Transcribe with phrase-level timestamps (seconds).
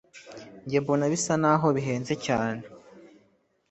[0.65, 2.63] njye mbona bisa naho bihenze cyane